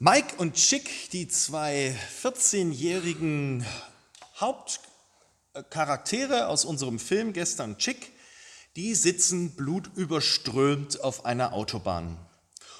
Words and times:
Mike 0.00 0.36
und 0.36 0.54
Chick, 0.54 1.10
die 1.10 1.26
zwei 1.26 1.92
14-jährigen 2.22 3.66
Hauptcharaktere 4.38 6.46
aus 6.46 6.64
unserem 6.64 7.00
Film 7.00 7.32
gestern 7.32 7.78
Chick, 7.78 8.12
die 8.76 8.94
sitzen 8.94 9.56
blutüberströmt 9.56 11.02
auf 11.02 11.24
einer 11.24 11.52
Autobahn. 11.52 12.16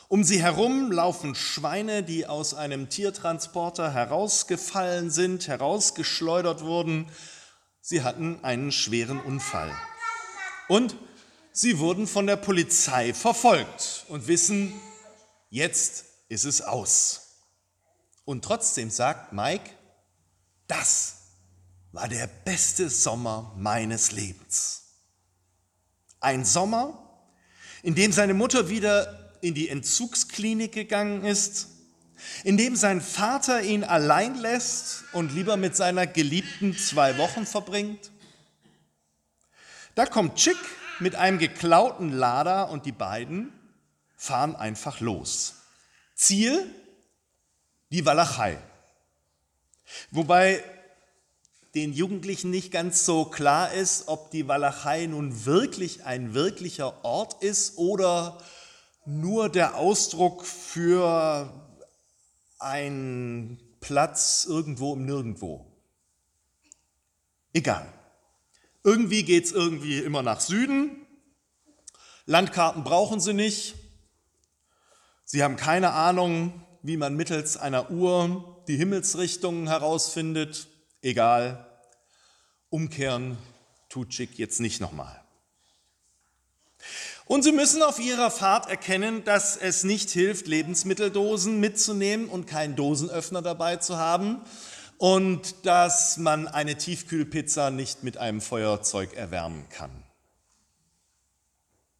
Um 0.06 0.22
sie 0.22 0.40
herum 0.40 0.92
laufen 0.92 1.34
Schweine, 1.34 2.04
die 2.04 2.28
aus 2.28 2.54
einem 2.54 2.88
Tiertransporter 2.88 3.92
herausgefallen 3.92 5.10
sind, 5.10 5.48
herausgeschleudert 5.48 6.62
wurden. 6.62 7.10
Sie 7.80 8.02
hatten 8.02 8.44
einen 8.44 8.70
schweren 8.70 9.18
Unfall. 9.18 9.76
Und 10.68 10.94
sie 11.50 11.80
wurden 11.80 12.06
von 12.06 12.28
der 12.28 12.36
Polizei 12.36 13.12
verfolgt 13.12 14.04
und 14.06 14.28
wissen, 14.28 14.72
jetzt 15.50 16.07
ist 16.28 16.44
es 16.44 16.60
aus. 16.60 17.28
Und 18.24 18.44
trotzdem 18.44 18.90
sagt 18.90 19.32
Mike, 19.32 19.70
das 20.66 21.16
war 21.92 22.08
der 22.08 22.26
beste 22.26 22.90
Sommer 22.90 23.54
meines 23.56 24.12
Lebens. 24.12 24.82
Ein 26.20 26.44
Sommer, 26.44 26.98
in 27.82 27.94
dem 27.94 28.12
seine 28.12 28.34
Mutter 28.34 28.68
wieder 28.68 29.32
in 29.40 29.54
die 29.54 29.68
Entzugsklinik 29.68 30.72
gegangen 30.72 31.24
ist, 31.24 31.68
in 32.44 32.56
dem 32.56 32.76
sein 32.76 33.00
Vater 33.00 33.62
ihn 33.62 33.84
allein 33.84 34.36
lässt 34.36 35.04
und 35.12 35.32
lieber 35.32 35.56
mit 35.56 35.76
seiner 35.76 36.06
Geliebten 36.06 36.76
zwei 36.76 37.16
Wochen 37.16 37.46
verbringt. 37.46 38.10
Da 39.94 40.04
kommt 40.06 40.36
Chick 40.36 40.58
mit 40.98 41.14
einem 41.14 41.38
geklauten 41.38 42.12
Lader 42.12 42.70
und 42.70 42.86
die 42.86 42.92
beiden 42.92 43.52
fahren 44.16 44.56
einfach 44.56 45.00
los. 45.00 45.57
Ziel 46.18 46.68
die 47.90 48.04
Walachei. 48.04 48.58
Wobei 50.10 50.62
den 51.76 51.92
Jugendlichen 51.92 52.50
nicht 52.50 52.72
ganz 52.72 53.04
so 53.04 53.24
klar 53.24 53.72
ist, 53.72 54.08
ob 54.08 54.32
die 54.32 54.48
Walachei 54.48 55.06
nun 55.06 55.46
wirklich 55.46 56.04
ein 56.04 56.34
wirklicher 56.34 57.04
Ort 57.04 57.42
ist 57.42 57.78
oder 57.78 58.42
nur 59.06 59.48
der 59.48 59.76
Ausdruck 59.76 60.44
für 60.44 61.52
einen 62.58 63.60
Platz 63.80 64.44
irgendwo 64.46 64.94
im 64.94 65.06
Nirgendwo. 65.06 65.66
Egal. 67.52 67.86
Irgendwie 68.82 69.22
geht 69.22 69.44
es 69.44 69.52
irgendwie 69.52 69.98
immer 70.00 70.22
nach 70.22 70.40
Süden. 70.40 71.06
Landkarten 72.26 72.82
brauchen 72.82 73.20
sie 73.20 73.34
nicht. 73.34 73.76
Sie 75.30 75.42
haben 75.44 75.56
keine 75.56 75.92
Ahnung, 75.92 76.64
wie 76.80 76.96
man 76.96 77.14
mittels 77.14 77.58
einer 77.58 77.90
Uhr 77.90 78.62
die 78.66 78.78
Himmelsrichtungen 78.78 79.68
herausfindet. 79.68 80.68
Egal. 81.02 81.68
Umkehren 82.70 83.36
tut 83.90 84.14
Schick 84.14 84.38
jetzt 84.38 84.58
nicht 84.58 84.80
nochmal. 84.80 85.22
Und 87.26 87.42
Sie 87.42 87.52
müssen 87.52 87.82
auf 87.82 87.98
Ihrer 87.98 88.30
Fahrt 88.30 88.70
erkennen, 88.70 89.22
dass 89.22 89.58
es 89.58 89.84
nicht 89.84 90.08
hilft, 90.08 90.46
Lebensmitteldosen 90.46 91.60
mitzunehmen 91.60 92.30
und 92.30 92.46
keinen 92.46 92.74
Dosenöffner 92.74 93.42
dabei 93.42 93.76
zu 93.76 93.98
haben 93.98 94.40
und 94.96 95.66
dass 95.66 96.16
man 96.16 96.48
eine 96.48 96.78
Tiefkühlpizza 96.78 97.70
nicht 97.70 98.02
mit 98.02 98.16
einem 98.16 98.40
Feuerzeug 98.40 99.12
erwärmen 99.12 99.68
kann. 99.68 99.90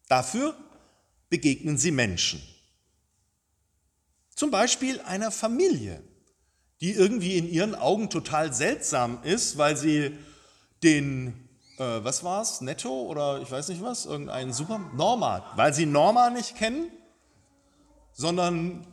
Dafür 0.07 0.57
begegnen 1.29 1.77
Sie 1.77 1.91
Menschen. 1.91 2.41
Zum 4.39 4.51
Beispiel 4.51 5.01
einer 5.01 5.31
Familie, 5.31 6.01
die 6.79 6.93
irgendwie 6.93 7.37
in 7.37 7.49
ihren 7.49 7.75
Augen 7.75 8.09
total 8.09 8.53
seltsam 8.53 9.21
ist, 9.23 9.57
weil 9.57 9.75
sie 9.75 10.17
den, 10.81 11.49
äh, 11.77 11.83
was 12.05 12.23
es, 12.23 12.61
Netto 12.61 13.01
oder 13.01 13.41
ich 13.41 13.51
weiß 13.51 13.67
nicht 13.67 13.81
was, 13.81 14.05
irgendeinen 14.05 14.53
Super, 14.53 14.79
Norma, 14.95 15.45
weil 15.57 15.73
sie 15.73 15.85
Norma 15.85 16.29
nicht 16.29 16.55
kennen, 16.55 16.89
sondern 18.13 18.87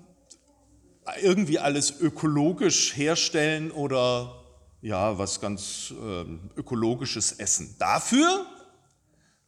irgendwie 1.22 1.60
alles 1.60 2.00
ökologisch 2.00 2.96
herstellen 2.96 3.70
oder 3.70 4.42
ja, 4.80 5.16
was 5.16 5.40
ganz 5.40 5.92
äh, 5.92 6.24
ökologisches 6.58 7.30
essen. 7.30 7.76
Dafür 7.78 8.46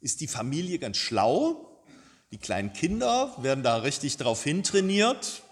ist 0.00 0.20
die 0.20 0.28
Familie 0.28 0.78
ganz 0.78 0.96
schlau. 0.96 1.82
Die 2.30 2.38
kleinen 2.38 2.72
Kinder 2.72 3.34
werden 3.38 3.64
da 3.64 3.78
richtig 3.78 4.16
drauf 4.16 4.44
hintrainiert. 4.44 5.42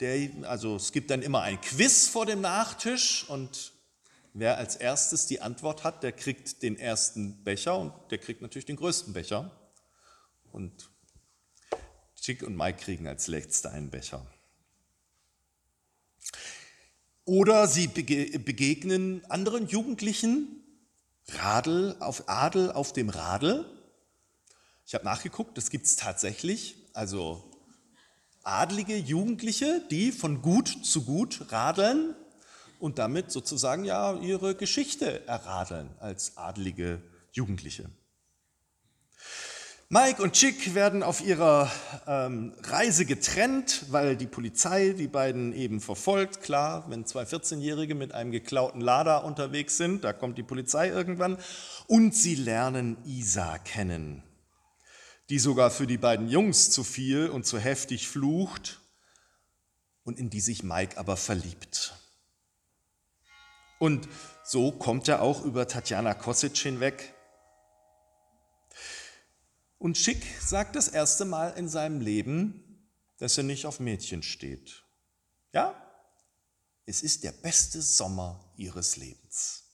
Der, 0.00 0.30
also 0.42 0.76
es 0.76 0.92
gibt 0.92 1.10
dann 1.10 1.22
immer 1.22 1.42
ein 1.42 1.60
Quiz 1.60 2.06
vor 2.08 2.24
dem 2.24 2.40
Nachtisch 2.40 3.28
und 3.28 3.72
wer 4.32 4.56
als 4.56 4.76
erstes 4.76 5.26
die 5.26 5.40
Antwort 5.40 5.82
hat, 5.82 6.02
der 6.02 6.12
kriegt 6.12 6.62
den 6.62 6.78
ersten 6.78 7.42
Becher 7.42 7.76
und 7.76 7.92
der 8.10 8.18
kriegt 8.18 8.40
natürlich 8.40 8.66
den 8.66 8.76
größten 8.76 9.12
Becher. 9.12 9.50
Und 10.52 10.90
Chick 12.20 12.42
und 12.42 12.56
Mike 12.56 12.78
kriegen 12.78 13.08
als 13.08 13.26
letzter 13.26 13.72
einen 13.72 13.90
Becher. 13.90 14.24
Oder 17.24 17.66
sie 17.66 17.88
begegnen 17.88 19.24
anderen 19.28 19.66
Jugendlichen, 19.66 20.62
Radl 21.28 21.96
auf 22.00 22.28
Adel 22.28 22.72
auf 22.72 22.92
dem 22.92 23.10
Radl. 23.10 23.66
Ich 24.86 24.94
habe 24.94 25.04
nachgeguckt, 25.04 25.58
das 25.58 25.70
gibt 25.70 25.86
es 25.86 25.96
tatsächlich. 25.96 26.76
Also 26.94 27.47
adlige 28.48 28.96
Jugendliche, 28.96 29.82
die 29.90 30.12
von 30.12 30.42
gut 30.42 30.68
zu 30.82 31.04
gut 31.04 31.52
radeln 31.52 32.14
und 32.78 32.98
damit 32.98 33.30
sozusagen 33.30 33.84
ja 33.84 34.14
ihre 34.14 34.54
Geschichte 34.54 35.26
erradeln 35.26 35.90
als 36.00 36.36
adlige 36.36 37.00
Jugendliche. 37.32 37.90
Mike 39.90 40.22
und 40.22 40.34
Chick 40.34 40.74
werden 40.74 41.02
auf 41.02 41.24
ihrer 41.24 41.70
ähm, 42.06 42.52
Reise 42.62 43.06
getrennt, 43.06 43.86
weil 43.88 44.16
die 44.16 44.26
Polizei 44.26 44.90
die 44.90 45.08
beiden 45.08 45.54
eben 45.54 45.80
verfolgt. 45.80 46.42
Klar, 46.42 46.84
wenn 46.90 47.06
zwei 47.06 47.22
14-Jährige 47.22 47.94
mit 47.94 48.12
einem 48.12 48.30
geklauten 48.30 48.82
Lader 48.82 49.24
unterwegs 49.24 49.78
sind, 49.78 50.04
da 50.04 50.12
kommt 50.12 50.36
die 50.36 50.42
Polizei 50.42 50.90
irgendwann. 50.90 51.38
Und 51.86 52.14
sie 52.14 52.34
lernen 52.34 52.98
Isa 53.06 53.56
kennen, 53.56 54.22
die 55.28 55.38
sogar 55.38 55.70
für 55.70 55.86
die 55.86 55.98
beiden 55.98 56.28
Jungs 56.28 56.70
zu 56.70 56.84
viel 56.84 57.28
und 57.28 57.44
zu 57.44 57.58
heftig 57.58 58.08
flucht 58.08 58.80
und 60.04 60.18
in 60.18 60.30
die 60.30 60.40
sich 60.40 60.62
Mike 60.62 60.96
aber 60.96 61.16
verliebt. 61.16 61.94
Und 63.78 64.08
so 64.42 64.72
kommt 64.72 65.06
er 65.08 65.22
auch 65.22 65.44
über 65.44 65.68
Tatjana 65.68 66.14
Kosic 66.14 66.56
hinweg. 66.56 67.14
Und 69.78 69.96
Schick 69.96 70.24
sagt 70.40 70.74
das 70.74 70.88
erste 70.88 71.24
Mal 71.24 71.50
in 71.50 71.68
seinem 71.68 72.00
Leben, 72.00 72.88
dass 73.18 73.36
er 73.36 73.44
nicht 73.44 73.66
auf 73.66 73.78
Mädchen 73.78 74.22
steht. 74.22 74.82
Ja, 75.52 75.74
es 76.86 77.02
ist 77.02 77.22
der 77.22 77.32
beste 77.32 77.82
Sommer 77.82 78.42
ihres 78.56 78.96
Lebens. 78.96 79.64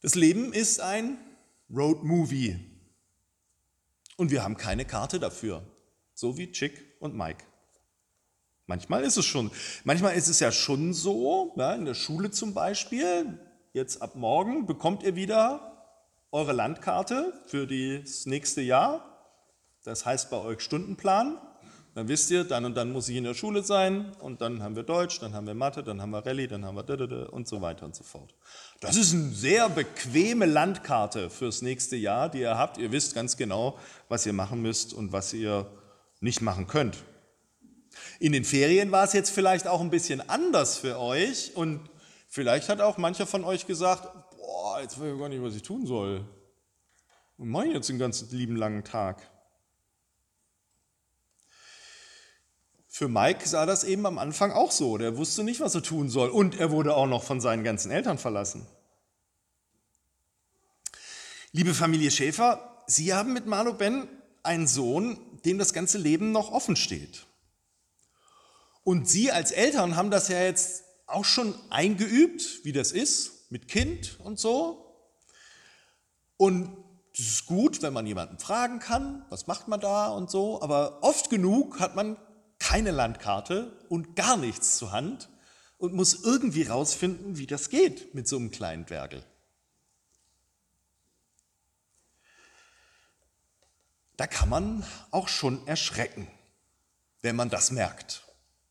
Das 0.00 0.14
Leben 0.14 0.52
ist 0.52 0.80
ein 0.80 1.18
Road 1.68 2.04
Movie. 2.04 2.58
Und 4.16 4.30
wir 4.30 4.42
haben 4.42 4.56
keine 4.56 4.84
Karte 4.84 5.18
dafür, 5.18 5.62
so 6.14 6.38
wie 6.38 6.50
Chick 6.52 6.96
und 7.00 7.14
Mike. 7.14 7.44
Manchmal 8.66 9.04
ist 9.04 9.16
es 9.16 9.24
schon, 9.24 9.50
manchmal 9.84 10.14
ist 10.14 10.28
es 10.28 10.40
ja 10.40 10.50
schon 10.50 10.92
so, 10.92 11.54
ja, 11.56 11.74
in 11.74 11.84
der 11.84 11.94
Schule 11.94 12.30
zum 12.30 12.54
Beispiel, 12.54 13.38
jetzt 13.72 14.02
ab 14.02 14.16
morgen 14.16 14.66
bekommt 14.66 15.02
ihr 15.02 15.14
wieder 15.14 15.76
eure 16.32 16.52
Landkarte 16.52 17.32
für 17.46 17.66
das 17.66 18.26
nächste 18.26 18.62
Jahr. 18.62 19.12
Das 19.84 20.04
heißt 20.04 20.30
bei 20.30 20.38
euch 20.38 20.60
Stundenplan. 20.60 21.38
Dann 21.96 22.08
wisst 22.08 22.30
ihr, 22.30 22.44
dann 22.44 22.66
und 22.66 22.76
dann 22.76 22.92
muss 22.92 23.08
ich 23.08 23.16
in 23.16 23.24
der 23.24 23.32
Schule 23.32 23.62
sein 23.62 24.12
und 24.20 24.42
dann 24.42 24.62
haben 24.62 24.76
wir 24.76 24.82
Deutsch, 24.82 25.18
dann 25.18 25.32
haben 25.32 25.46
wir 25.46 25.54
Mathe, 25.54 25.82
dann 25.82 26.02
haben 26.02 26.10
wir 26.10 26.26
Rallye, 26.26 26.46
dann 26.46 26.62
haben 26.62 26.76
wir 26.76 27.32
und 27.32 27.48
so 27.48 27.62
weiter 27.62 27.86
und 27.86 27.96
so 27.96 28.04
fort. 28.04 28.34
Das 28.80 28.96
ist 28.96 29.14
eine 29.14 29.30
sehr 29.30 29.70
bequeme 29.70 30.44
Landkarte 30.44 31.30
fürs 31.30 31.62
nächste 31.62 31.96
Jahr, 31.96 32.28
die 32.28 32.40
ihr 32.40 32.58
habt. 32.58 32.76
Ihr 32.76 32.92
wisst 32.92 33.14
ganz 33.14 33.38
genau, 33.38 33.78
was 34.10 34.26
ihr 34.26 34.34
machen 34.34 34.60
müsst 34.60 34.92
und 34.92 35.12
was 35.12 35.32
ihr 35.32 35.70
nicht 36.20 36.42
machen 36.42 36.66
könnt. 36.66 36.98
In 38.20 38.32
den 38.32 38.44
Ferien 38.44 38.92
war 38.92 39.04
es 39.04 39.14
jetzt 39.14 39.30
vielleicht 39.30 39.66
auch 39.66 39.80
ein 39.80 39.88
bisschen 39.88 40.20
anders 40.28 40.76
für 40.76 41.00
euch 41.00 41.52
und 41.56 41.80
vielleicht 42.28 42.68
hat 42.68 42.82
auch 42.82 42.98
mancher 42.98 43.26
von 43.26 43.42
euch 43.42 43.66
gesagt, 43.66 44.06
boah, 44.36 44.82
jetzt 44.82 45.00
weiß 45.00 45.14
ich 45.14 45.18
gar 45.18 45.30
nicht, 45.30 45.42
was 45.42 45.54
ich 45.54 45.62
tun 45.62 45.86
soll. 45.86 46.26
Was 47.38 47.46
mache 47.46 47.68
ich 47.68 47.72
jetzt 47.72 47.88
den 47.88 47.98
ganzen 47.98 48.28
lieben 48.36 48.56
langen 48.56 48.84
Tag? 48.84 49.22
Für 52.96 53.08
Mike 53.08 53.46
sah 53.46 53.66
das 53.66 53.84
eben 53.84 54.06
am 54.06 54.16
Anfang 54.16 54.52
auch 54.52 54.70
so. 54.70 54.96
Der 54.96 55.18
wusste 55.18 55.44
nicht, 55.44 55.60
was 55.60 55.74
er 55.74 55.82
tun 55.82 56.08
soll. 56.08 56.30
Und 56.30 56.58
er 56.58 56.70
wurde 56.70 56.96
auch 56.96 57.06
noch 57.06 57.24
von 57.24 57.42
seinen 57.42 57.62
ganzen 57.62 57.90
Eltern 57.90 58.16
verlassen. 58.16 58.66
Liebe 61.52 61.74
Familie 61.74 62.10
Schäfer, 62.10 62.82
Sie 62.86 63.12
haben 63.12 63.34
mit 63.34 63.44
Marlo 63.44 63.74
Ben 63.74 64.08
einen 64.42 64.66
Sohn, 64.66 65.18
dem 65.44 65.58
das 65.58 65.74
ganze 65.74 65.98
Leben 65.98 66.32
noch 66.32 66.52
offen 66.52 66.74
steht. 66.74 67.26
Und 68.82 69.06
Sie 69.06 69.30
als 69.30 69.52
Eltern 69.52 69.94
haben 69.96 70.10
das 70.10 70.28
ja 70.28 70.40
jetzt 70.40 70.84
auch 71.06 71.26
schon 71.26 71.54
eingeübt, 71.68 72.64
wie 72.64 72.72
das 72.72 72.92
ist, 72.92 73.50
mit 73.50 73.68
Kind 73.68 74.18
und 74.20 74.38
so. 74.38 74.96
Und 76.38 76.74
es 77.12 77.28
ist 77.28 77.44
gut, 77.44 77.82
wenn 77.82 77.92
man 77.92 78.06
jemanden 78.06 78.38
fragen 78.38 78.78
kann, 78.78 79.26
was 79.28 79.46
macht 79.46 79.68
man 79.68 79.80
da 79.80 80.08
und 80.08 80.30
so, 80.30 80.62
aber 80.62 81.02
oft 81.02 81.28
genug 81.28 81.78
hat 81.78 81.94
man 81.94 82.16
keine 82.66 82.90
Landkarte 82.90 83.70
und 83.88 84.16
gar 84.16 84.36
nichts 84.36 84.76
zur 84.76 84.90
Hand 84.90 85.28
und 85.78 85.94
muss 85.94 86.24
irgendwie 86.24 86.64
rausfinden, 86.64 87.38
wie 87.38 87.46
das 87.46 87.70
geht 87.70 88.12
mit 88.12 88.26
so 88.26 88.36
einem 88.36 88.50
kleinen 88.50 88.84
Dwergel. 88.86 89.24
Da 94.16 94.26
kann 94.26 94.48
man 94.48 94.84
auch 95.12 95.28
schon 95.28 95.64
erschrecken, 95.68 96.26
wenn 97.20 97.36
man 97.36 97.50
das 97.50 97.70
merkt. 97.70 98.24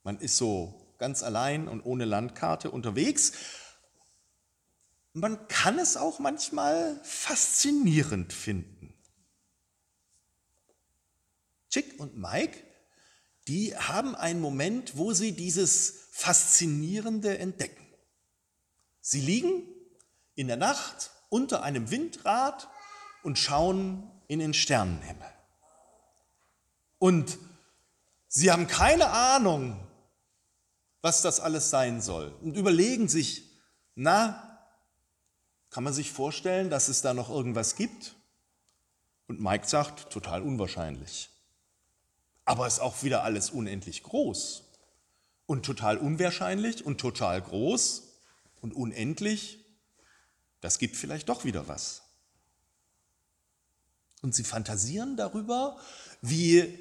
Man 0.04 0.20
ist 0.20 0.36
so 0.36 0.94
ganz 0.98 1.24
allein 1.24 1.70
und 1.70 1.82
ohne 1.86 2.04
Landkarte 2.04 2.72
unterwegs. 2.72 3.32
Man 5.14 5.48
kann 5.48 5.80
es 5.80 5.96
auch 5.96 6.20
manchmal 6.20 7.00
faszinierend 7.04 8.34
finden. 8.34 8.94
Chick 11.70 11.98
und 11.98 12.18
Mike, 12.18 12.62
die 13.48 13.76
haben 13.78 14.16
einen 14.16 14.42
Moment, 14.42 14.98
wo 14.98 15.14
sie 15.14 15.34
dieses 15.34 16.08
Faszinierende 16.12 17.38
entdecken. 17.38 17.86
Sie 19.02 19.22
liegen 19.22 19.64
in 20.34 20.48
der 20.48 20.58
Nacht 20.58 21.12
unter 21.30 21.64
einem 21.64 21.92
Windrad 21.92 22.70
und 23.24 23.38
schauen 23.38 24.10
in 24.28 24.40
den 24.40 24.54
Sternenhimmel. 24.54 25.28
Und 26.98 27.38
sie 28.28 28.52
haben 28.52 28.68
keine 28.68 29.10
Ahnung, 29.10 29.86
was 31.02 31.22
das 31.22 31.40
alles 31.40 31.70
sein 31.70 32.02
soll 32.02 32.34
und 32.42 32.58
überlegen 32.58 33.08
sich, 33.08 33.52
na, 33.94 34.60
kann 35.70 35.84
man 35.84 35.94
sich 35.94 36.12
vorstellen, 36.12 36.70
dass 36.70 36.88
es 36.88 37.02
da 37.02 37.14
noch 37.14 37.30
irgendwas 37.30 37.76
gibt? 37.76 38.16
Und 39.28 39.40
Mike 39.40 39.68
sagt, 39.68 40.10
total 40.10 40.42
unwahrscheinlich. 40.42 41.30
Aber 42.46 42.68
ist 42.68 42.80
auch 42.80 43.04
wieder 43.04 43.24
alles 43.24 43.50
unendlich 43.50 44.04
groß 44.04 44.64
und 45.48 45.66
total 45.66 45.98
unwahrscheinlich 45.98 46.86
und 46.86 47.00
total 47.00 47.42
groß 47.42 48.04
und 48.62 48.74
unendlich. 48.74 49.66
Das 50.62 50.80
gibt 50.80 50.96
vielleicht 50.96 51.30
doch 51.30 51.44
wieder 51.44 51.68
was. 51.68 52.04
Und 54.22 54.34
sie 54.34 54.44
fantasieren 54.44 55.18
darüber, 55.18 55.78
wie 56.22 56.80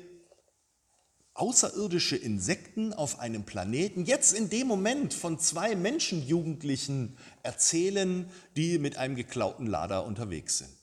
außerirdische 1.35 2.17
Insekten 2.17 2.93
auf 2.93 3.19
einem 3.19 3.45
Planeten 3.45 4.05
jetzt 4.05 4.33
in 4.33 4.49
dem 4.49 4.69
Moment 4.69 5.13
von 5.13 5.39
zwei 5.39 5.75
Menschenjugendlichen 5.75 7.19
erzählen, 7.43 8.31
die 8.57 8.79
mit 8.79 8.97
einem 8.97 9.17
geklauten 9.17 9.67
Lader 9.67 10.07
unterwegs 10.07 10.59
sind. 10.59 10.74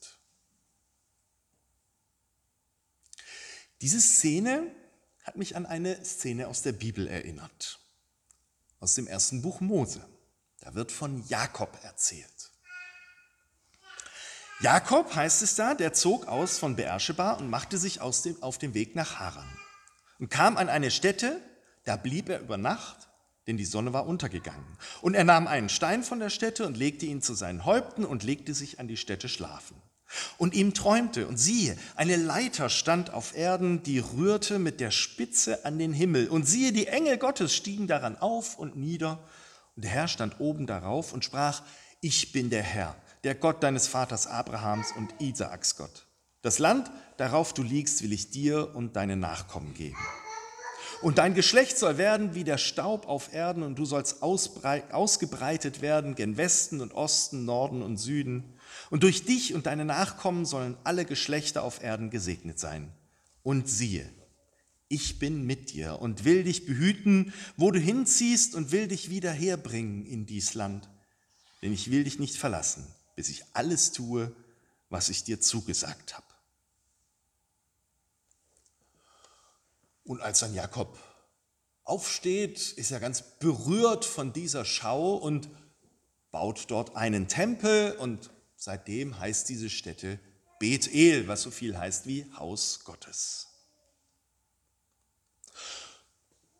Diese 3.82 4.00
Szene 4.00 4.70
hat 5.24 5.36
mich 5.36 5.56
an 5.56 5.66
eine 5.66 6.04
Szene 6.04 6.46
aus 6.46 6.62
der 6.62 6.72
Bibel 6.72 7.08
erinnert, 7.08 7.80
aus 8.78 8.94
dem 8.94 9.08
ersten 9.08 9.42
Buch 9.42 9.60
Mose. 9.60 10.08
Da 10.60 10.74
wird 10.74 10.92
von 10.92 11.26
Jakob 11.26 11.76
erzählt. 11.82 12.52
Jakob 14.60 15.12
heißt 15.12 15.42
es 15.42 15.56
da, 15.56 15.74
der 15.74 15.92
zog 15.92 16.28
aus 16.28 16.58
von 16.58 16.76
Beersheba 16.76 17.32
und 17.32 17.50
machte 17.50 17.76
sich 17.76 17.98
dem, 18.24 18.40
auf 18.42 18.58
den 18.58 18.74
Weg 18.74 18.94
nach 18.94 19.18
Haran 19.18 19.48
und 20.20 20.30
kam 20.30 20.56
an 20.56 20.68
eine 20.68 20.92
Stätte, 20.92 21.40
da 21.82 21.96
blieb 21.96 22.28
er 22.28 22.38
über 22.38 22.56
Nacht, 22.56 23.08
denn 23.48 23.56
die 23.56 23.64
Sonne 23.64 23.92
war 23.92 24.06
untergegangen. 24.06 24.78
Und 25.00 25.14
er 25.14 25.24
nahm 25.24 25.48
einen 25.48 25.68
Stein 25.68 26.04
von 26.04 26.20
der 26.20 26.30
Stätte 26.30 26.64
und 26.64 26.76
legte 26.76 27.06
ihn 27.06 27.22
zu 27.22 27.34
seinen 27.34 27.64
Häupten 27.64 28.04
und 28.04 28.22
legte 28.22 28.54
sich 28.54 28.78
an 28.78 28.86
die 28.86 28.96
Stätte 28.96 29.28
schlafen. 29.28 29.82
Und 30.38 30.54
ihm 30.54 30.74
träumte, 30.74 31.26
und 31.26 31.36
siehe, 31.38 31.76
eine 31.96 32.16
Leiter 32.16 32.68
stand 32.68 33.12
auf 33.12 33.36
Erden, 33.36 33.82
die 33.82 33.98
rührte 33.98 34.58
mit 34.58 34.80
der 34.80 34.90
Spitze 34.90 35.64
an 35.64 35.78
den 35.78 35.92
Himmel. 35.92 36.28
Und 36.28 36.46
siehe, 36.46 36.72
die 36.72 36.86
Engel 36.86 37.18
Gottes 37.18 37.54
stiegen 37.54 37.86
daran 37.86 38.16
auf 38.16 38.58
und 38.58 38.76
nieder. 38.76 39.18
Und 39.76 39.84
der 39.84 39.90
Herr 39.90 40.08
stand 40.08 40.40
oben 40.40 40.66
darauf 40.66 41.12
und 41.12 41.24
sprach, 41.24 41.62
ich 42.00 42.32
bin 42.32 42.50
der 42.50 42.62
Herr, 42.62 42.96
der 43.24 43.34
Gott 43.34 43.62
deines 43.62 43.86
Vaters 43.86 44.26
Abrahams 44.26 44.92
und 44.96 45.14
Isaaks 45.20 45.76
Gott. 45.76 46.06
Das 46.42 46.58
Land, 46.58 46.90
darauf 47.16 47.54
du 47.54 47.62
liegst, 47.62 48.02
will 48.02 48.12
ich 48.12 48.30
dir 48.30 48.74
und 48.74 48.96
deine 48.96 49.16
Nachkommen 49.16 49.74
geben. 49.74 49.96
Und 51.00 51.18
dein 51.18 51.34
Geschlecht 51.34 51.78
soll 51.78 51.98
werden 51.98 52.34
wie 52.34 52.44
der 52.44 52.58
Staub 52.58 53.08
auf 53.08 53.32
Erden, 53.32 53.62
und 53.62 53.76
du 53.76 53.84
sollst 53.84 54.22
ausgebreitet 54.22 55.80
werden 55.80 56.14
gen 56.14 56.36
Westen 56.36 56.80
und 56.80 56.94
Osten, 56.94 57.44
Norden 57.44 57.82
und 57.82 57.96
Süden. 57.96 58.51
Und 58.90 59.02
durch 59.02 59.24
dich 59.24 59.54
und 59.54 59.66
deine 59.66 59.84
Nachkommen 59.84 60.44
sollen 60.44 60.76
alle 60.84 61.04
Geschlechter 61.04 61.62
auf 61.62 61.82
Erden 61.82 62.10
gesegnet 62.10 62.58
sein. 62.58 62.92
Und 63.42 63.68
siehe, 63.68 64.08
ich 64.88 65.18
bin 65.18 65.46
mit 65.46 65.72
dir 65.72 66.00
und 66.00 66.24
will 66.24 66.44
dich 66.44 66.66
behüten, 66.66 67.32
wo 67.56 67.70
du 67.70 67.78
hinziehst, 67.78 68.54
und 68.54 68.72
will 68.72 68.88
dich 68.88 69.08
wieder 69.08 69.32
herbringen 69.32 70.04
in 70.04 70.26
dies 70.26 70.54
Land. 70.54 70.90
Denn 71.62 71.72
ich 71.72 71.90
will 71.90 72.04
dich 72.04 72.18
nicht 72.18 72.36
verlassen, 72.36 72.86
bis 73.16 73.30
ich 73.30 73.44
alles 73.54 73.92
tue, 73.92 74.34
was 74.90 75.08
ich 75.08 75.24
dir 75.24 75.40
zugesagt 75.40 76.14
habe. 76.14 76.26
Und 80.04 80.20
als 80.20 80.40
dann 80.40 80.54
Jakob 80.54 80.98
aufsteht, 81.84 82.72
ist 82.72 82.90
er 82.90 83.00
ganz 83.00 83.22
berührt 83.38 84.04
von 84.04 84.32
dieser 84.32 84.64
Schau 84.64 85.14
und 85.14 85.48
baut 86.30 86.70
dort 86.70 86.96
einen 86.96 87.28
Tempel 87.28 87.92
und 87.92 88.30
seitdem 88.62 89.18
heißt 89.18 89.48
diese 89.48 89.68
Stätte 89.68 90.20
Bethel, 90.60 91.26
was 91.26 91.42
so 91.42 91.50
viel 91.50 91.76
heißt 91.76 92.06
wie 92.06 92.24
Haus 92.36 92.84
Gottes. 92.84 93.48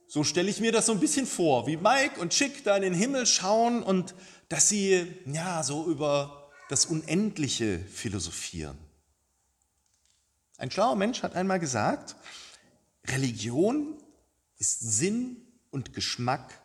So 0.08 0.24
stelle 0.24 0.50
ich 0.50 0.58
mir 0.58 0.72
das 0.72 0.86
so 0.86 0.92
ein 0.92 0.98
bisschen 0.98 1.26
vor, 1.26 1.68
wie 1.68 1.76
Mike 1.76 2.20
und 2.20 2.30
Chick 2.32 2.64
da 2.64 2.74
in 2.74 2.82
den 2.82 2.92
Himmel 2.92 3.24
schauen 3.24 3.84
und 3.84 4.16
dass 4.48 4.68
sie 4.68 5.14
ja 5.26 5.62
so 5.62 5.86
über 5.86 6.50
das 6.68 6.86
Unendliche 6.86 7.78
philosophieren. 7.78 8.76
Ein 10.58 10.72
schlauer 10.72 10.96
Mensch 10.96 11.22
hat 11.22 11.36
einmal 11.36 11.60
gesagt, 11.60 12.16
Religion 13.06 14.02
ist 14.58 14.80
Sinn 14.80 15.36
und 15.70 15.94
Geschmack 15.94 16.60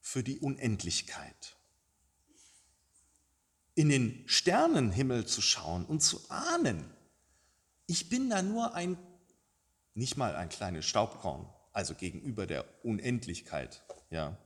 für 0.00 0.24
die 0.24 0.40
Unendlichkeit. 0.40 1.35
In 3.76 3.88
den 3.88 4.24
Sternenhimmel 4.26 5.26
zu 5.26 5.40
schauen 5.40 5.84
und 5.84 6.00
zu 6.00 6.28
ahnen, 6.28 6.92
ich 7.86 8.08
bin 8.08 8.28
da 8.30 8.42
nur 8.42 8.74
ein, 8.74 8.98
nicht 9.94 10.16
mal 10.16 10.34
ein 10.34 10.48
kleines 10.48 10.86
Staubkorn, 10.86 11.48
also 11.72 11.94
gegenüber 11.94 12.46
der 12.46 12.64
Unendlichkeit, 12.84 13.84
ja. 14.10 14.36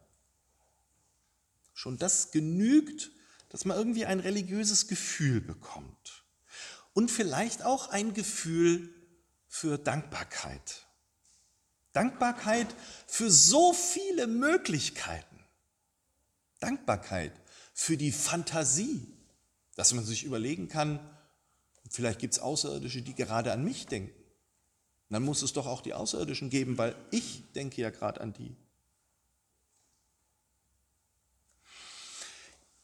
Schon 1.72 1.96
das 1.96 2.32
genügt, 2.32 3.10
dass 3.50 3.64
man 3.64 3.76
irgendwie 3.76 4.04
ein 4.04 4.20
religiöses 4.20 4.88
Gefühl 4.88 5.40
bekommt. 5.40 6.24
Und 6.92 7.10
vielleicht 7.10 7.62
auch 7.62 7.88
ein 7.88 8.12
Gefühl 8.12 8.92
für 9.46 9.78
Dankbarkeit. 9.78 10.86
Dankbarkeit 11.92 12.66
für 13.06 13.30
so 13.30 13.72
viele 13.72 14.26
Möglichkeiten. 14.26 15.44
Dankbarkeit 16.58 17.32
für 17.72 17.96
die 17.96 18.12
Fantasie, 18.12 19.19
dass 19.76 19.92
man 19.92 20.04
sich 20.04 20.24
überlegen 20.24 20.68
kann, 20.68 21.00
vielleicht 21.88 22.18
gibt 22.18 22.34
es 22.34 22.40
Außerirdische, 22.40 23.02
die 23.02 23.14
gerade 23.14 23.52
an 23.52 23.64
mich 23.64 23.86
denken. 23.86 24.14
Dann 25.08 25.24
muss 25.24 25.42
es 25.42 25.52
doch 25.52 25.66
auch 25.66 25.80
die 25.80 25.94
Außerirdischen 25.94 26.50
geben, 26.50 26.78
weil 26.78 26.94
ich 27.10 27.52
denke 27.52 27.82
ja 27.82 27.90
gerade 27.90 28.20
an 28.20 28.32
die. 28.32 28.56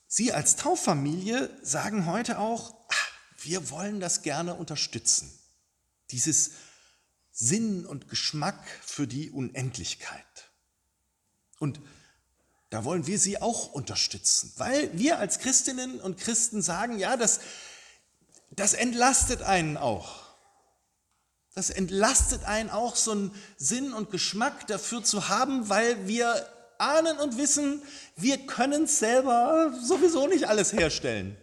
Sie 0.08 0.32
als 0.32 0.56
Tauffamilie 0.56 1.50
sagen 1.62 2.06
heute 2.06 2.38
auch, 2.38 2.74
ach, 2.88 3.12
wir 3.38 3.70
wollen 3.70 4.00
das 4.00 4.22
gerne 4.22 4.54
unterstützen. 4.54 5.30
Dieses 6.10 6.52
Sinn 7.30 7.84
und 7.84 8.08
Geschmack 8.08 8.66
für 8.82 9.06
die 9.06 9.30
Unendlichkeit. 9.30 10.50
Und 11.58 11.80
da 12.70 12.84
wollen 12.84 13.06
wir 13.06 13.18
sie 13.18 13.40
auch 13.40 13.72
unterstützen, 13.72 14.52
weil 14.56 14.90
wir 14.98 15.18
als 15.18 15.38
Christinnen 15.38 16.00
und 16.00 16.18
Christen 16.18 16.62
sagen, 16.62 16.98
ja, 16.98 17.16
das, 17.16 17.40
das 18.50 18.74
entlastet 18.74 19.42
einen 19.42 19.76
auch. 19.76 20.26
Das 21.54 21.70
entlastet 21.70 22.44
einen 22.44 22.68
auch, 22.70 22.96
so 22.96 23.12
einen 23.12 23.34
Sinn 23.56 23.94
und 23.94 24.10
Geschmack 24.10 24.66
dafür 24.66 25.02
zu 25.02 25.28
haben, 25.28 25.68
weil 25.68 26.06
wir 26.06 26.46
ahnen 26.78 27.18
und 27.18 27.38
wissen, 27.38 27.82
wir 28.16 28.46
können 28.46 28.84
es 28.84 28.98
selber 28.98 29.72
sowieso 29.82 30.26
nicht 30.26 30.48
alles 30.48 30.72
herstellen. 30.72 31.36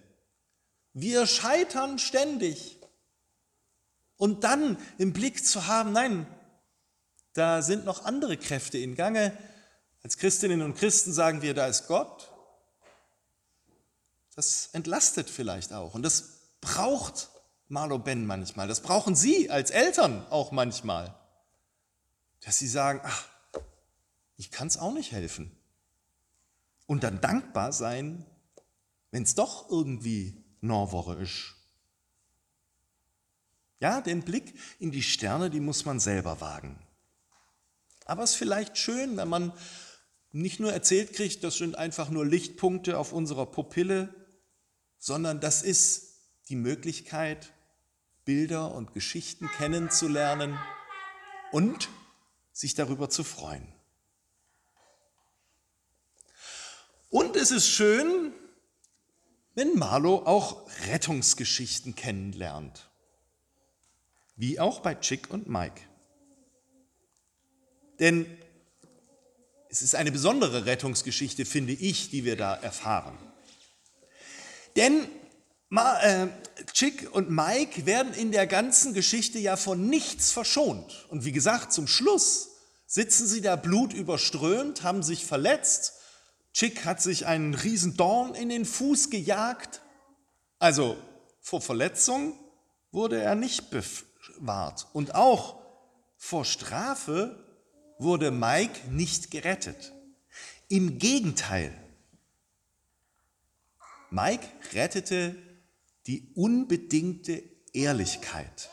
Wir 0.93 1.25
scheitern 1.25 1.97
ständig. 1.97 2.79
Und 4.17 4.43
dann 4.43 4.77
im 4.99 5.13
Blick 5.13 5.43
zu 5.45 5.65
haben, 5.67 5.91
nein, 5.91 6.27
da 7.33 7.63
sind 7.63 7.85
noch 7.85 8.05
andere 8.05 8.37
Kräfte 8.37 8.77
in 8.77 8.95
Gange, 8.95 9.35
Als 10.03 10.17
Christinnen 10.17 10.61
und 10.61 10.75
Christen 10.75 11.13
sagen 11.13 11.41
wir, 11.41 11.53
da 11.53 11.67
ist 11.67 11.87
Gott. 11.87 12.29
Das 14.35 14.69
entlastet 14.73 15.29
vielleicht 15.29 15.71
auch. 15.71 15.93
Und 15.93 16.03
das 16.03 16.41
braucht 16.59 17.29
Marlo 17.69 17.99
Ben 17.99 18.25
manchmal. 18.25 18.67
Das 18.67 18.81
brauchen 18.81 19.15
Sie 19.15 19.49
als 19.49 19.71
Eltern 19.71 20.25
auch 20.29 20.51
manchmal. 20.51 21.15
Dass 22.41 22.59
Sie 22.59 22.67
sagen, 22.67 22.99
ach, 23.03 23.27
ich 24.35 24.51
kann 24.51 24.67
es 24.67 24.77
auch 24.77 24.93
nicht 24.93 25.13
helfen. 25.13 25.57
Und 26.85 27.03
dann 27.03 27.21
dankbar 27.21 27.71
sein, 27.71 28.25
wenn 29.11 29.23
es 29.23 29.35
doch 29.35 29.69
irgendwie 29.69 30.43
Norwoche 30.59 31.15
ist. 31.15 31.55
Ja, 33.79 34.01
den 34.01 34.23
Blick 34.23 34.59
in 34.79 34.91
die 34.91 35.03
Sterne, 35.03 35.49
die 35.49 35.59
muss 35.59 35.85
man 35.85 35.99
selber 35.99 36.41
wagen. 36.41 36.77
Aber 38.05 38.23
es 38.23 38.31
ist 38.31 38.35
vielleicht 38.37 38.77
schön, 38.77 39.15
wenn 39.15 39.29
man 39.29 39.53
nicht 40.33 40.59
nur 40.59 40.73
erzählt 40.73 41.13
kriegt, 41.13 41.43
das 41.43 41.57
sind 41.57 41.77
einfach 41.77 42.09
nur 42.09 42.25
Lichtpunkte 42.25 42.97
auf 42.97 43.13
unserer 43.13 43.45
Pupille, 43.45 44.13
sondern 44.97 45.39
das 45.39 45.61
ist 45.61 46.19
die 46.49 46.55
Möglichkeit, 46.55 47.53
Bilder 48.25 48.73
und 48.73 48.93
Geschichten 48.93 49.47
kennenzulernen 49.57 50.57
und 51.51 51.89
sich 52.51 52.73
darüber 52.73 53.09
zu 53.09 53.23
freuen. 53.23 53.67
Und 57.09 57.35
es 57.35 57.51
ist 57.51 57.67
schön, 57.67 58.33
wenn 59.53 59.75
Marlo 59.77 60.23
auch 60.25 60.67
Rettungsgeschichten 60.87 61.93
kennenlernt, 61.93 62.89
wie 64.35 64.59
auch 64.59 64.79
bei 64.79 64.95
Chick 64.95 65.29
und 65.29 65.47
Mike. 65.47 65.81
Denn 67.99 68.25
es 69.73 69.81
ist 69.81 69.95
eine 69.95 70.11
besondere 70.11 70.67
Rettungsgeschichte, 70.67 71.45
finde 71.45 71.73
ich, 71.73 72.11
die 72.11 72.25
wir 72.25 72.37
da 72.37 72.53
erfahren. 72.53 73.17
Denn 74.75 75.07
äh, 75.71 76.27
Chick 76.73 77.09
und 77.11 77.31
Mike 77.31 77.87
werden 77.87 78.13
in 78.13 78.31
der 78.31 78.45
ganzen 78.45 78.93
Geschichte 78.93 79.39
ja 79.39 79.55
von 79.55 79.89
nichts 79.89 80.31
verschont. 80.31 81.07
Und 81.09 81.25
wie 81.25 81.31
gesagt, 81.31 81.73
zum 81.73 81.87
Schluss 81.87 82.49
sitzen 82.85 83.25
sie 83.25 83.41
da 83.41 83.55
blutüberströmt, 83.55 84.83
haben 84.83 85.01
sich 85.01 85.25
verletzt. 85.25 85.93
Chick 86.53 86.85
hat 86.85 87.01
sich 87.01 87.25
einen 87.25 87.55
riesen 87.55 87.97
Dorn 87.97 88.35
in 88.35 88.49
den 88.49 88.65
Fuß 88.65 89.09
gejagt. 89.09 89.81
Also 90.59 90.97
vor 91.41 91.61
Verletzung 91.61 92.37
wurde 92.91 93.19
er 93.19 93.33
nicht 93.33 93.71
bewahrt. 93.71 94.85
Und 94.93 95.15
auch 95.15 95.59
vor 96.15 96.45
Strafe 96.45 97.43
wurde 97.99 98.31
Mike 98.31 98.89
nicht 98.89 99.31
gerettet. 99.31 99.93
Im 100.67 100.97
Gegenteil, 100.97 101.73
Mike 104.09 104.45
rettete 104.73 105.35
die 106.07 106.31
unbedingte 106.35 107.43
Ehrlichkeit. 107.73 108.69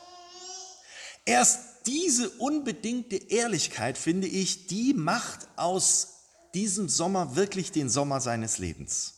Erst 1.25 1.87
diese 1.87 2.29
unbedingte 2.29 3.15
Ehrlichkeit, 3.15 3.97
finde 3.97 4.27
ich, 4.27 4.67
die 4.67 4.93
macht 4.93 5.47
aus 5.55 6.25
diesem 6.53 6.89
Sommer 6.89 7.35
wirklich 7.35 7.71
den 7.71 7.89
Sommer 7.89 8.21
seines 8.21 8.57
Lebens. 8.57 9.15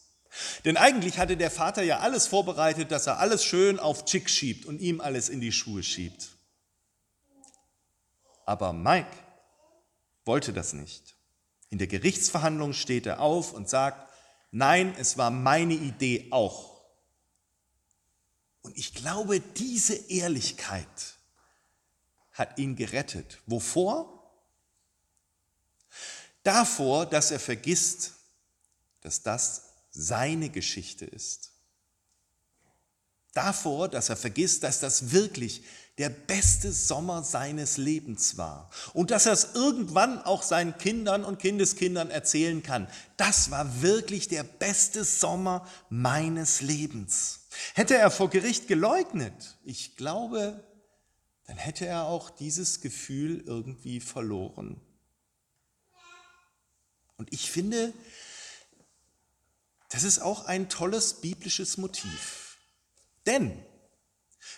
Denn 0.66 0.78
eigentlich 0.78 1.20
hatte 1.20 1.38
der 1.38 1.52
Vater 1.52 1.84
ja 1.84 2.00
alles 2.00 2.28
vorbereitet, 2.28 2.92
dass 2.92 3.08
er 3.08 3.20
alles 3.20 3.44
schön 3.44 3.80
auf 3.80 4.06
Chick 4.06 4.30
schiebt 4.30 4.66
und 4.66 4.80
ihm 4.80 5.02
alles 5.02 5.30
in 5.30 5.42
die 5.42 5.52
Schuhe 5.52 5.84
schiebt. 5.84 6.30
Aber 8.46 8.74
Mike 8.74 9.08
wollte 10.26 10.54
das 10.54 10.74
nicht. 10.74 11.16
In 11.70 11.78
der 11.78 11.88
Gerichtsverhandlung 11.88 12.74
steht 12.74 13.06
er 13.06 13.20
auf 13.20 13.54
und 13.54 13.70
sagt, 13.70 14.12
nein, 14.52 14.96
es 14.98 15.18
war 15.18 15.32
meine 15.32 15.74
Idee 15.74 16.28
auch. 16.32 16.74
Und 18.62 18.78
ich 18.78 18.94
glaube, 18.94 19.40
diese 19.40 19.96
Ehrlichkeit 20.10 21.16
hat 22.32 22.58
ihn 22.58 22.76
gerettet. 22.76 23.40
Wovor? 23.46 24.10
Davor, 26.44 27.06
dass 27.06 27.32
er 27.32 27.40
vergisst, 27.40 28.14
dass 29.02 29.22
das 29.22 29.70
seine 29.92 30.50
Geschichte 30.50 31.06
ist. 31.06 31.52
Davor, 33.34 33.90
dass 33.90 34.10
er 34.10 34.18
vergisst, 34.18 34.64
dass 34.64 34.80
das 34.80 35.12
wirklich 35.12 35.64
der 35.98 36.10
beste 36.10 36.72
Sommer 36.72 37.24
seines 37.24 37.78
Lebens 37.78 38.38
war 38.38 38.70
und 38.94 39.12
dass 39.12 39.28
er 39.28 39.34
es 39.34 39.54
irgendwann 39.54 40.22
auch 40.24 40.42
seinen 40.42 40.78
Kindern 40.78 41.24
und 41.24 41.38
Kindeskindern 41.38 42.10
erzählen 42.10 42.64
kann. 42.64 42.88
Das 43.18 43.52
war 43.52 43.82
wirklich 43.82 44.28
der 44.28 44.44
beste 44.44 45.04
Sommer 45.04 45.68
meines 45.90 46.62
Lebens. 46.62 47.42
Hätte 47.76 47.96
er 47.96 48.10
vor 48.10 48.30
Gericht 48.30 48.68
geleugnet, 48.68 49.58
ich 49.64 49.96
glaube, 49.96 50.64
dann 51.46 51.58
hätte 51.58 51.86
er 51.86 52.06
auch 52.06 52.32
dieses 52.32 52.82
Gefühl 52.82 53.44
irgendwie 53.46 54.00
verloren. 54.00 54.82
Und 57.18 57.32
ich 57.32 57.52
finde, 57.52 57.94
das 59.90 60.04
ist 60.04 60.20
auch 60.20 60.46
ein 60.46 60.70
tolles 60.70 61.22
biblisches 61.22 61.78
Motiv. 61.78 62.58
Denn 63.28 63.64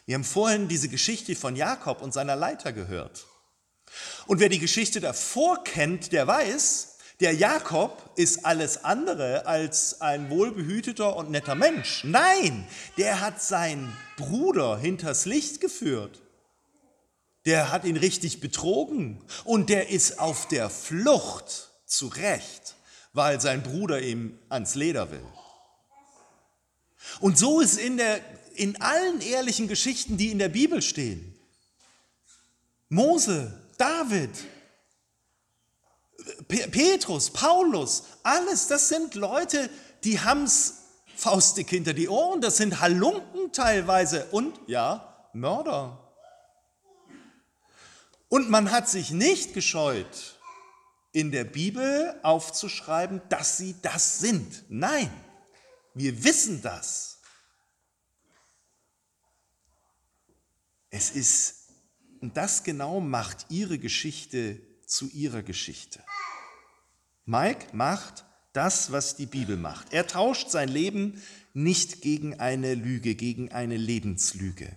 wir 0.05 0.15
haben 0.15 0.23
vorhin 0.23 0.67
diese 0.67 0.89
Geschichte 0.89 1.35
von 1.35 1.55
Jakob 1.55 2.01
und 2.01 2.13
seiner 2.13 2.35
Leiter 2.35 2.73
gehört. 2.73 3.25
Und 4.27 4.39
wer 4.39 4.49
die 4.49 4.59
Geschichte 4.59 4.99
davor 4.99 5.63
kennt, 5.63 6.11
der 6.11 6.27
weiß, 6.27 6.97
der 7.21 7.33
Jakob 7.33 8.11
ist 8.15 8.45
alles 8.45 8.83
andere 8.83 9.45
als 9.45 10.01
ein 10.01 10.29
wohlbehüteter 10.29 11.15
und 11.15 11.31
netter 11.31 11.55
Mensch. 11.55 12.03
Nein, 12.03 12.67
der 12.97 13.21
hat 13.21 13.41
seinen 13.41 13.95
Bruder 14.17 14.77
hinters 14.77 15.25
Licht 15.25 15.61
geführt. 15.61 16.21
Der 17.45 17.71
hat 17.71 17.85
ihn 17.85 17.97
richtig 17.97 18.41
betrogen 18.41 19.23
und 19.43 19.69
der 19.69 19.89
ist 19.89 20.19
auf 20.19 20.47
der 20.47 20.69
Flucht 20.69 21.71
zurecht, 21.85 22.75
weil 23.13 23.39
sein 23.39 23.63
Bruder 23.63 24.01
ihm 24.01 24.37
ans 24.49 24.75
Leder 24.75 25.11
will. 25.11 25.25
Und 27.21 27.37
so 27.37 27.61
ist 27.61 27.77
in 27.77 27.97
der 27.97 28.19
in 28.55 28.81
allen 28.81 29.21
ehrlichen 29.21 29.67
Geschichten, 29.67 30.17
die 30.17 30.31
in 30.31 30.39
der 30.39 30.49
Bibel 30.49 30.81
stehen. 30.81 31.35
Mose, 32.89 33.61
David, 33.77 34.31
Petrus, 36.47 37.29
Paulus, 37.29 38.03
alles, 38.23 38.67
das 38.67 38.89
sind 38.89 39.15
Leute, 39.15 39.69
die 40.03 40.19
haben's 40.19 40.85
faustdick 41.15 41.69
hinter 41.69 41.93
die 41.93 42.09
Ohren, 42.09 42.41
das 42.41 42.57
sind 42.57 42.81
Halunken 42.81 43.51
teilweise 43.51 44.25
und 44.31 44.59
ja, 44.67 45.29
Mörder. 45.33 46.01
Und 48.27 48.49
man 48.49 48.71
hat 48.71 48.89
sich 48.89 49.11
nicht 49.11 49.53
gescheut, 49.53 50.35
in 51.11 51.31
der 51.31 51.45
Bibel 51.45 52.19
aufzuschreiben, 52.23 53.21
dass 53.29 53.57
sie 53.57 53.75
das 53.81 54.19
sind. 54.19 54.65
Nein, 54.67 55.09
wir 55.93 56.25
wissen 56.25 56.61
das. 56.61 57.14
Es 60.95 61.11
ist, 61.11 61.73
und 62.21 62.37
das 62.37 62.63
genau 62.63 63.01
macht 63.01 63.47
ihre 63.49 63.79
Geschichte 63.79 64.61
zu 64.85 65.09
ihrer 65.09 65.43
Geschichte. 65.43 66.01
Mike 67.25 67.75
macht 67.75 68.23
das, 68.53 68.93
was 68.93 69.17
die 69.17 69.25
Bibel 69.25 69.57
macht. 69.57 69.91
Er 69.91 70.07
tauscht 70.07 70.49
sein 70.51 70.69
Leben 70.69 71.21
nicht 71.53 72.01
gegen 72.01 72.39
eine 72.39 72.75
Lüge, 72.75 73.15
gegen 73.15 73.51
eine 73.51 73.75
Lebenslüge. 73.75 74.73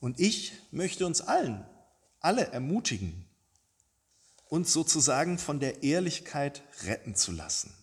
Und 0.00 0.20
ich 0.20 0.54
möchte 0.70 1.04
uns 1.04 1.20
allen, 1.20 1.66
alle 2.20 2.46
ermutigen, 2.46 3.26
uns 4.48 4.72
sozusagen 4.72 5.36
von 5.36 5.60
der 5.60 5.82
Ehrlichkeit 5.82 6.62
retten 6.84 7.14
zu 7.14 7.30
lassen. 7.30 7.74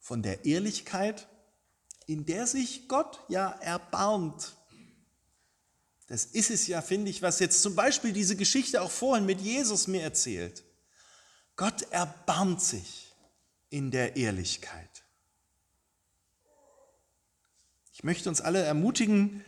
Von 0.00 0.22
der 0.22 0.44
Ehrlichkeit 0.44 1.28
in 2.06 2.26
der 2.26 2.46
sich 2.46 2.88
Gott 2.88 3.20
ja 3.28 3.50
erbarmt. 3.60 4.54
Das 6.08 6.24
ist 6.26 6.50
es 6.50 6.66
ja, 6.66 6.82
finde 6.82 7.10
ich, 7.10 7.22
was 7.22 7.38
jetzt 7.38 7.62
zum 7.62 7.74
Beispiel 7.74 8.12
diese 8.12 8.36
Geschichte 8.36 8.82
auch 8.82 8.90
vorhin 8.90 9.24
mit 9.24 9.40
Jesus 9.40 9.86
mir 9.86 10.02
erzählt. 10.02 10.64
Gott 11.56 11.82
erbarmt 11.90 12.60
sich 12.60 13.14
in 13.70 13.90
der 13.90 14.16
Ehrlichkeit. 14.16 15.04
Ich 17.92 18.04
möchte 18.04 18.28
uns 18.28 18.40
alle 18.40 18.62
ermutigen, 18.62 19.44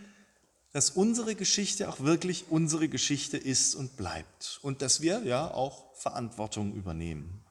dass 0.73 0.90
unsere 0.90 1.34
Geschichte 1.34 1.88
auch 1.88 2.00
wirklich 2.00 2.46
unsere 2.50 2.88
Geschichte 2.88 3.37
ist 3.37 3.75
und 3.75 3.96
bleibt 3.96 4.58
und 4.62 4.82
dass 4.82 5.00
wir 5.00 5.23
ja 5.25 5.50
auch 5.50 5.94
Verantwortung 5.94 6.75
übernehmen. 6.75 7.44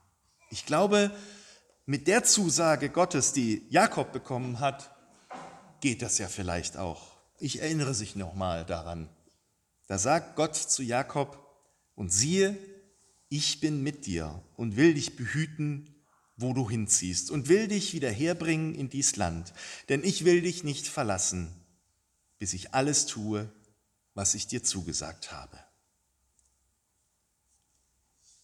Ich 0.50 0.66
glaube, 0.66 1.12
mit 1.86 2.08
der 2.08 2.24
Zusage 2.24 2.90
Gottes, 2.90 3.34
die 3.34 3.66
Jakob 3.70 4.12
bekommen 4.12 4.60
hat, 4.60 4.93
geht 5.84 6.02
das 6.02 6.18
ja 6.18 6.30
vielleicht 6.30 6.78
auch. 6.78 7.12
Ich 7.40 7.62
erinnere 7.62 7.94
sich 7.94 8.16
noch 8.16 8.36
mal 8.36 8.64
daran. 8.66 9.10
Da 9.88 9.98
sagt 9.98 10.38
Gott 10.38 10.56
zu 10.56 10.82
Jakob, 10.82 11.44
und 11.96 12.10
siehe, 12.10 12.58
ich 13.28 13.60
bin 13.60 13.84
mit 13.84 14.06
dir 14.06 14.42
und 14.56 14.78
will 14.78 14.94
dich 14.94 15.18
behüten, 15.18 15.94
wo 16.38 16.54
du 16.54 16.70
hinziehst 16.70 17.32
und 17.32 17.50
will 17.50 17.68
dich 17.68 17.94
wieder 17.94 18.10
herbringen 18.10 18.74
in 18.74 18.90
dies 18.90 19.18
Land, 19.18 19.54
denn 19.90 20.06
ich 20.06 20.24
will 20.24 20.42
dich 20.42 20.64
nicht 20.64 20.88
verlassen, 20.88 21.54
bis 22.40 22.54
ich 22.54 22.74
alles 22.74 23.06
tue, 23.06 23.52
was 24.14 24.36
ich 24.36 24.48
dir 24.48 24.64
zugesagt 24.64 25.34
habe. 25.34 25.60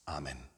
Amen. 0.03 0.48